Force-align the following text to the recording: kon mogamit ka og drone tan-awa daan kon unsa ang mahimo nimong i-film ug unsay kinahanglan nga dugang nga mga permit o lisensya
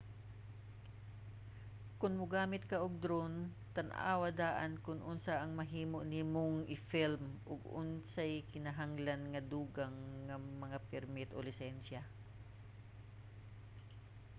kon 1.99 2.13
mogamit 2.21 2.63
ka 2.71 2.77
og 2.85 2.93
drone 3.03 3.41
tan-awa 3.75 4.29
daan 4.41 4.73
kon 4.85 4.99
unsa 5.11 5.33
ang 5.37 5.51
mahimo 5.59 5.99
nimong 6.13 6.55
i-film 6.75 7.23
ug 7.51 7.59
unsay 7.81 8.33
kinahanglan 8.51 9.21
nga 9.31 9.41
dugang 9.51 9.97
nga 10.27 10.35
mga 10.63 10.77
permit 10.89 11.29
o 11.37 11.39
lisensya 11.47 12.01